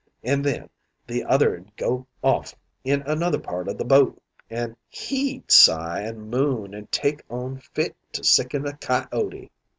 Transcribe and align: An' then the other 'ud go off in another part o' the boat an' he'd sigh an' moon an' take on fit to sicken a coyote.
An' 0.23 0.41
then 0.41 0.67
the 1.05 1.23
other 1.25 1.55
'ud 1.55 1.75
go 1.77 2.07
off 2.23 2.55
in 2.83 3.03
another 3.03 3.37
part 3.37 3.67
o' 3.69 3.73
the 3.73 3.85
boat 3.85 4.19
an' 4.49 4.75
he'd 4.89 5.51
sigh 5.51 6.01
an' 6.01 6.21
moon 6.27 6.73
an' 6.73 6.87
take 6.89 7.21
on 7.29 7.59
fit 7.59 7.95
to 8.13 8.23
sicken 8.23 8.65
a 8.65 8.73
coyote. 8.77 9.51